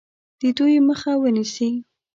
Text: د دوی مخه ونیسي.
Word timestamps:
د 0.39 0.41
دوی 0.57 0.75
مخه 0.87 1.11
ونیسي. 1.21 1.69